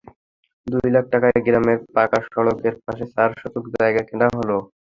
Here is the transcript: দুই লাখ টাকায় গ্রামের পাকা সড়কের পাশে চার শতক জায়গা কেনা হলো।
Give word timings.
দুই 0.67 0.87
লাখ 0.93 1.05
টাকায় 1.13 1.39
গ্রামের 1.45 1.79
পাকা 1.95 2.19
সড়কের 2.25 2.75
পাশে 2.83 3.05
চার 3.13 3.29
শতক 3.39 3.65
জায়গা 3.75 4.01
কেনা 4.09 4.27
হলো। 4.37 4.57